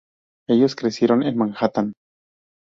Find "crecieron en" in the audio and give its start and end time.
0.75-1.37